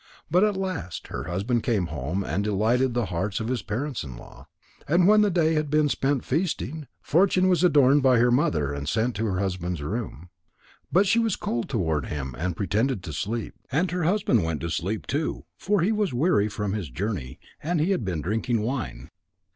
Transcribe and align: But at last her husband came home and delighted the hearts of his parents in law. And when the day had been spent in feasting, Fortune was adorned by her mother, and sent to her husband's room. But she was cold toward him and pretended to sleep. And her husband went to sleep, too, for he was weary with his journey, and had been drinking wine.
But 0.31 0.43
at 0.43 0.57
last 0.57 1.09
her 1.09 1.25
husband 1.25 1.61
came 1.61 1.85
home 1.93 2.23
and 2.23 2.43
delighted 2.43 2.95
the 2.95 3.05
hearts 3.13 3.39
of 3.39 3.49
his 3.49 3.61
parents 3.61 4.03
in 4.03 4.17
law. 4.17 4.47
And 4.87 5.05
when 5.07 5.21
the 5.21 5.29
day 5.29 5.53
had 5.53 5.69
been 5.69 5.89
spent 5.89 6.15
in 6.21 6.21
feasting, 6.21 6.87
Fortune 7.03 7.47
was 7.47 7.63
adorned 7.63 8.01
by 8.01 8.17
her 8.17 8.31
mother, 8.31 8.73
and 8.73 8.89
sent 8.89 9.15
to 9.17 9.27
her 9.27 9.37
husband's 9.37 9.83
room. 9.83 10.29
But 10.91 11.05
she 11.05 11.19
was 11.19 11.35
cold 11.35 11.69
toward 11.69 12.07
him 12.07 12.33
and 12.39 12.57
pretended 12.57 13.03
to 13.03 13.13
sleep. 13.13 13.53
And 13.71 13.91
her 13.91 14.01
husband 14.05 14.43
went 14.43 14.61
to 14.61 14.71
sleep, 14.71 15.05
too, 15.05 15.45
for 15.55 15.81
he 15.81 15.91
was 15.91 16.15
weary 16.15 16.47
with 16.57 16.73
his 16.73 16.89
journey, 16.89 17.39
and 17.61 17.79
had 17.79 18.03
been 18.03 18.21
drinking 18.23 18.63
wine. 18.63 19.11